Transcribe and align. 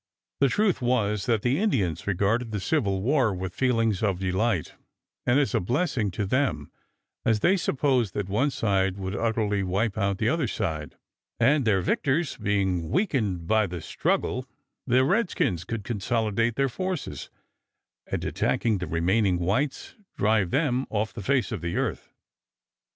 ]The 0.39 0.47
truth 0.49 0.81
was 0.81 1.27
that 1.27 1.43
the 1.43 1.59
Indians 1.59 2.07
regarded 2.07 2.49
the 2.51 2.59
Civil 2.59 3.03
War 3.03 3.31
with 3.35 3.53
feelings 3.53 4.01
of 4.01 4.17
delight, 4.17 4.73
and 5.27 5.39
as 5.39 5.53
a 5.53 5.59
blessing 5.59 6.09
to 6.09 6.25
them, 6.25 6.71
as 7.23 7.41
they 7.41 7.55
supposed 7.55 8.15
that 8.15 8.27
one 8.27 8.49
side 8.49 8.97
would 8.97 9.15
utterly 9.15 9.61
wipe 9.61 9.99
out 9.99 10.17
the 10.17 10.27
other 10.27 10.47
side, 10.47 10.95
and 11.39 11.65
their 11.65 11.81
victors 11.81 12.35
being 12.37 12.89
weakened 12.89 13.45
by 13.45 13.67
the 13.67 13.79
struggle 13.79 14.47
the 14.87 15.03
redskins 15.03 15.63
could 15.63 15.83
consolidate 15.83 16.55
their 16.55 16.67
forces, 16.67 17.29
and 18.07 18.25
attacking 18.25 18.79
the 18.79 18.87
remaining 18.87 19.37
whites 19.37 19.93
drive 20.17 20.49
them 20.49 20.87
off 20.89 21.13
the 21.13 21.21
face 21.21 21.51
of 21.51 21.61
the 21.61 21.77
earth. 21.77 22.11